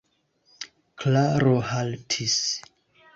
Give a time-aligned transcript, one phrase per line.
[1.03, 2.39] Klaro haltis.